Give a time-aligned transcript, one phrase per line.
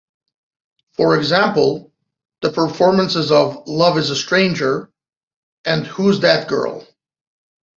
[0.93, 1.91] For example,
[2.41, 4.89] the performances of "Love Is a Stranger"
[5.63, 6.87] and "Who's That Girl?